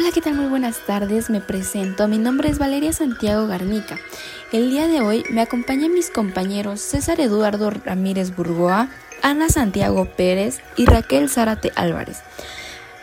Hola, 0.00 0.12
¿qué 0.12 0.22
tal? 0.22 0.32
Muy 0.32 0.46
buenas 0.46 0.78
tardes, 0.86 1.28
me 1.28 1.42
presento. 1.42 2.08
Mi 2.08 2.16
nombre 2.16 2.48
es 2.48 2.58
Valeria 2.58 2.90
Santiago 2.90 3.46
Garnica. 3.46 3.98
El 4.50 4.70
día 4.70 4.86
de 4.88 5.02
hoy 5.02 5.24
me 5.28 5.42
acompañan 5.42 5.92
mis 5.92 6.08
compañeros 6.08 6.80
César 6.80 7.20
Eduardo 7.20 7.68
Ramírez 7.68 8.34
Burgoa, 8.34 8.88
Ana 9.20 9.50
Santiago 9.50 10.06
Pérez 10.06 10.62
y 10.74 10.86
Raquel 10.86 11.28
Zárate 11.28 11.70
Álvarez. 11.74 12.22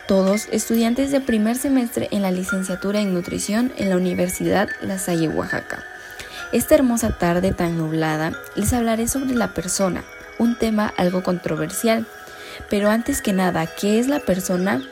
Todos 0.08 0.48
estudiantes 0.50 1.12
de 1.12 1.20
primer 1.20 1.54
semestre 1.54 2.08
en 2.10 2.22
la 2.22 2.32
licenciatura 2.32 3.00
en 3.00 3.14
nutrición 3.14 3.72
en 3.76 3.90
la 3.90 3.96
Universidad 3.96 4.68
La 4.80 4.98
Salle, 4.98 5.28
Oaxaca. 5.28 5.84
Esta 6.50 6.74
hermosa 6.74 7.16
tarde 7.16 7.52
tan 7.52 7.78
nublada 7.78 8.32
les 8.56 8.72
hablaré 8.72 9.06
sobre 9.06 9.36
la 9.36 9.54
persona, 9.54 10.02
un 10.38 10.58
tema 10.58 10.92
algo 10.96 11.22
controversial. 11.22 12.08
Pero 12.68 12.90
antes 12.90 13.22
que 13.22 13.32
nada, 13.32 13.68
¿qué 13.68 14.00
es 14.00 14.08
la 14.08 14.18
persona? 14.18 14.82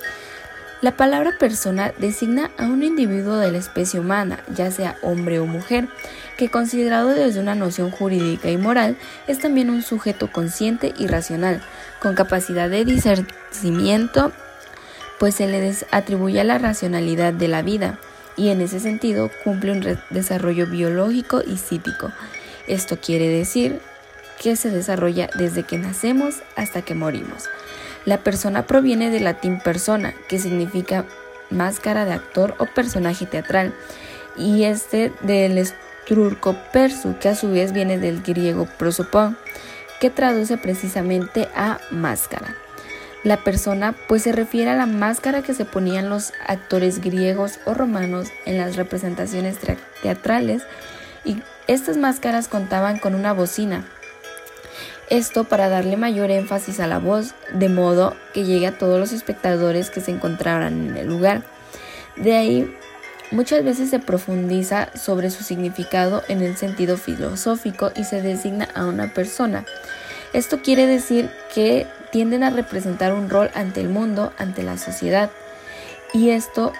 La 0.83 0.95
palabra 0.95 1.33
persona 1.39 1.93
designa 1.97 2.51
a 2.59 2.67
un 2.67 2.83
individuo 2.83 3.39
de 3.39 3.51
la 3.51 3.57
especie 3.57 3.99
humana, 3.99 4.41
ya 4.55 4.71
sea 4.71 4.97
hombre 5.01 5.39
o 5.39 5.47
mujer, 5.47 5.89
que 6.37 6.51
considerado 6.51 7.09
desde 7.09 7.41
una 7.41 7.55
noción 7.55 7.91
jurídica 7.91 8.51
y 8.51 8.59
moral 8.59 8.99
es 9.27 9.39
también 9.39 9.71
un 9.71 9.83
sujeto 9.83 10.31
consciente 10.31 10.93
y 10.99 11.07
racional, 11.07 11.63
con 11.99 12.15
capacidad 12.15 12.69
de 12.69 12.85
discernimiento, 12.85 14.33
pues 15.19 15.37
se 15.37 15.47
le 15.47 15.75
atribuye 15.93 16.41
a 16.41 16.45
la 16.45 16.59
racionalidad 16.59 17.33
de 17.33 17.49
la 17.49 17.63
vida 17.63 17.99
y 18.37 18.51
en 18.51 18.61
ese 18.61 18.79
sentido 18.79 19.31
cumple 19.45 19.73
un 19.73 19.99
desarrollo 20.11 20.67
biológico 20.67 21.41
y 21.41 21.57
psíquico. 21.57 22.13
Esto 22.69 22.99
quiere 23.01 23.29
decir 23.29 23.81
que 24.43 24.57
se 24.57 24.71
desarrolla 24.71 25.31
desde 25.39 25.63
que 25.63 25.79
nacemos 25.79 26.43
hasta 26.55 26.83
que 26.83 26.95
morimos. 26.95 27.45
La 28.07 28.19
persona 28.19 28.67
proviene 28.67 29.11
del 29.11 29.25
latín 29.25 29.61
persona, 29.61 30.15
que 30.29 30.39
significa 30.39 31.05
máscara 31.51 32.05
de 32.05 32.13
actor 32.13 32.55
o 32.59 32.67
personaje 32.67 33.27
teatral, 33.27 33.75
y 34.37 34.65
este 34.65 35.13
del 35.23 35.59
estrurco 35.59 36.57
persu, 36.73 37.19
que 37.19 37.29
a 37.29 37.35
su 37.35 37.51
vez 37.51 37.73
viene 37.73 37.99
del 37.99 38.23
griego 38.23 38.67
prosopon, 38.79 39.37
que 40.01 40.11
traduce 40.11 40.57
precisamente 40.57 41.49
a 41.57 41.81
máscara. 41.91 42.55
La 43.25 43.39
persona 43.39 43.93
pues 44.07 44.23
se 44.23 44.31
refiere 44.31 44.71
a 44.71 44.77
la 44.77 44.87
máscara 44.87 45.43
que 45.43 45.53
se 45.53 45.65
ponían 45.65 46.09
los 46.09 46.33
actores 46.47 47.01
griegos 47.01 47.59
o 47.65 47.75
romanos 47.75 48.29
en 48.45 48.57
las 48.57 48.77
representaciones 48.77 49.57
teatrales 50.01 50.63
y 51.25 51.43
estas 51.67 51.97
máscaras 51.97 52.47
contaban 52.47 52.99
con 52.99 53.17
una 53.17 53.33
bocina 53.33 53.85
esto 55.09 55.45
para 55.45 55.69
darle 55.69 55.97
mayor 55.97 56.31
énfasis 56.31 56.81
a 56.81 56.87
la 56.87 56.99
voz, 56.99 57.35
de 57.53 57.69
modo 57.69 58.17
que 58.35 58.45
llegue 58.45 58.67
a 58.67 58.79
todos 58.79 58.99
los 58.99 59.13
espectadores 59.13 59.91
que 59.91 60.01
se 60.01 60.11
encontraran 60.11 60.89
en 60.89 60.97
el 60.97 61.07
lugar. 61.07 61.43
De 62.17 62.37
ahí, 62.37 62.75
muchas 63.31 63.65
veces 63.65 63.91
se 63.91 63.99
profundiza 63.99 64.91
sobre 64.97 65.31
su 65.31 65.45
significado 65.45 66.23
en 66.29 66.43
el 66.43 66.57
sentido 66.57 66.97
filosófico 66.97 67.93
y 67.95 68.05
se 68.05 68.23
designa 68.23 68.69
a 68.75 68.87
una 68.87 69.13
persona. 69.13 69.65
Esto 70.33 70.61
quiere 70.61 70.87
decir 70.87 71.31
que 71.55 71.87
tienden 72.11 72.43
a 72.43 72.51
representar 72.51 73.13
un 73.13 73.31
rol 73.31 73.51
ante 73.55 73.81
el 73.81 73.89
mundo, 73.89 74.33
ante 74.39 74.63
la 74.63 74.77
sociedad. 74.77 75.31
Y 76.13 76.31
esto 76.31 76.73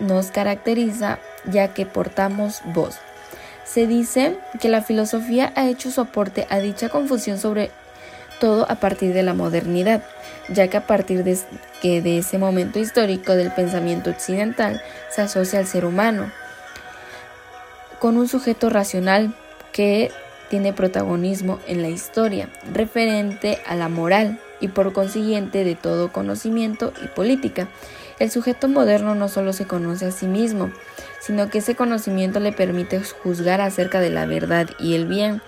nos 0.00 0.30
caracteriza 0.30 1.18
ya 1.44 1.68
que 1.68 1.86
portamos 1.86 2.60
voz. 2.64 2.96
Se 3.64 3.86
dice 3.86 4.36
que 4.60 4.68
la 4.68 4.82
filosofía 4.82 5.52
ha 5.56 5.66
hecho 5.68 5.90
su 5.90 6.00
aporte 6.00 6.46
a 6.50 6.58
dicha 6.58 6.88
confusión 6.88 7.38
sobre 7.38 7.70
todo 8.40 8.70
a 8.70 8.76
partir 8.76 9.14
de 9.14 9.22
la 9.22 9.34
modernidad, 9.34 10.02
ya 10.48 10.68
que 10.68 10.76
a 10.76 10.86
partir 10.86 11.24
de, 11.24 11.38
que 11.80 12.02
de 12.02 12.18
ese 12.18 12.38
momento 12.38 12.78
histórico 12.78 13.34
del 13.34 13.52
pensamiento 13.52 14.10
occidental 14.10 14.82
se 15.10 15.22
asocia 15.22 15.58
al 15.58 15.66
ser 15.66 15.84
humano 15.84 16.30
con 17.98 18.18
un 18.18 18.28
sujeto 18.28 18.68
racional 18.68 19.34
que 19.72 20.10
tiene 20.50 20.72
protagonismo 20.72 21.58
en 21.66 21.80
la 21.80 21.88
historia, 21.88 22.50
referente 22.72 23.60
a 23.66 23.76
la 23.76 23.88
moral 23.88 24.38
y 24.60 24.68
por 24.68 24.92
consiguiente 24.92 25.64
de 25.64 25.74
todo 25.74 26.12
conocimiento 26.12 26.92
y 27.02 27.08
política. 27.08 27.68
El 28.18 28.30
sujeto 28.30 28.68
moderno 28.68 29.14
no 29.14 29.28
solo 29.28 29.52
se 29.52 29.66
conoce 29.66 30.06
a 30.06 30.12
sí 30.12 30.26
mismo, 30.26 30.70
sino 31.20 31.50
que 31.50 31.58
ese 31.58 31.74
conocimiento 31.74 32.38
le 32.38 32.52
permite 32.52 33.00
juzgar 33.22 33.60
acerca 33.60 34.00
de 34.00 34.10
la 34.10 34.26
verdad 34.26 34.68
y 34.78 34.94
el 34.94 35.06
bien. 35.06 35.42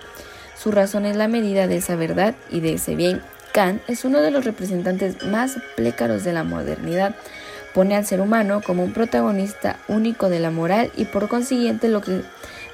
Su 0.57 0.71
razón 0.71 1.05
es 1.05 1.15
la 1.15 1.27
medida 1.27 1.67
de 1.67 1.77
esa 1.77 1.95
verdad 1.95 2.35
y 2.49 2.59
de 2.59 2.73
ese 2.73 2.95
bien. 2.95 3.21
Kant 3.53 3.81
es 3.87 4.03
uno 4.03 4.21
de 4.21 4.31
los 4.31 4.43
representantes 4.43 5.23
más 5.23 5.57
plécaros 5.75 6.23
de 6.23 6.33
la 6.33 6.43
modernidad. 6.43 7.15
Pone 7.73 7.95
al 7.95 8.05
ser 8.05 8.21
humano 8.21 8.61
como 8.65 8.83
un 8.83 8.91
protagonista 8.91 9.77
único 9.87 10.29
de 10.29 10.39
la 10.39 10.51
moral 10.51 10.91
y 10.95 11.05
por 11.05 11.29
consiguiente 11.29 11.87
lo 11.87 12.01
que 12.01 12.21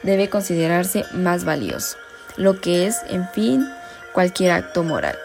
debe 0.01 0.29
considerarse 0.29 1.05
más 1.13 1.45
valioso, 1.45 1.97
lo 2.37 2.59
que 2.59 2.87
es, 2.87 3.01
en 3.09 3.27
fin, 3.29 3.67
cualquier 4.13 4.51
acto 4.51 4.83
moral. 4.83 5.17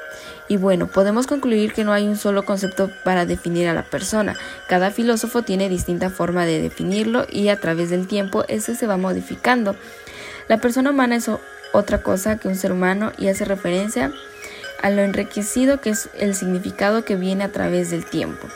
Y 0.48 0.56
bueno, 0.56 0.86
podemos 0.86 1.26
concluir 1.26 1.74
que 1.74 1.84
no 1.84 1.92
hay 1.92 2.08
un 2.08 2.16
solo 2.16 2.44
concepto 2.44 2.90
para 3.04 3.26
definir 3.26 3.68
a 3.68 3.74
la 3.74 3.84
persona. 3.84 4.34
Cada 4.66 4.90
filósofo 4.90 5.42
tiene 5.42 5.68
distinta 5.68 6.08
forma 6.08 6.46
de 6.46 6.60
definirlo 6.60 7.26
y 7.30 7.48
a 7.48 7.60
través 7.60 7.90
del 7.90 8.06
tiempo 8.06 8.44
ese 8.48 8.74
se 8.74 8.86
va 8.86 8.96
modificando. 8.96 9.76
La 10.48 10.56
persona 10.56 10.90
humana 10.90 11.16
es 11.16 11.30
otra 11.72 12.02
cosa 12.02 12.38
que 12.38 12.48
un 12.48 12.56
ser 12.56 12.72
humano 12.72 13.12
y 13.18 13.28
hace 13.28 13.44
referencia 13.44 14.10
a 14.82 14.90
lo 14.90 15.02
enriquecido 15.02 15.80
que 15.80 15.90
es 15.90 16.08
el 16.18 16.34
significado 16.34 17.04
que 17.04 17.16
viene 17.16 17.44
a 17.44 17.52
través 17.52 17.90
del 17.90 18.06
tiempo. 18.06 18.48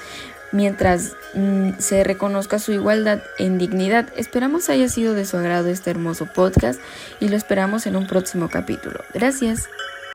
Mientras 0.52 1.16
mm, 1.34 1.78
se 1.78 2.04
reconozca 2.04 2.58
su 2.58 2.72
igualdad 2.72 3.22
en 3.38 3.58
dignidad, 3.58 4.08
esperamos 4.16 4.68
haya 4.68 4.88
sido 4.88 5.14
de 5.14 5.24
su 5.24 5.36
agrado 5.36 5.68
este 5.68 5.90
hermoso 5.90 6.26
podcast 6.26 6.80
y 7.20 7.28
lo 7.28 7.36
esperamos 7.36 7.86
en 7.86 7.96
un 7.96 8.06
próximo 8.06 8.48
capítulo. 8.50 9.02
Gracias. 9.14 9.68